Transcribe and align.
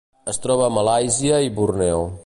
Es 0.31 0.39
troba 0.45 0.65
a 0.67 0.71
Malàisia 0.79 1.43
i 1.49 1.53
Borneo. 1.61 2.05